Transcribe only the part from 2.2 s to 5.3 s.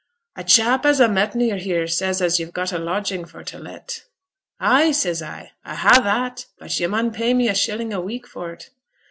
as yo've a lodging for t' let." "Ay," says